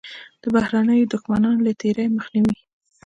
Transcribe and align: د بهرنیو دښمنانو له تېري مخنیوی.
د 0.41 0.43
بهرنیو 0.55 1.09
دښمنانو 1.13 1.63
له 1.67 1.73
تېري 1.81 2.05
مخنیوی. 2.17 2.59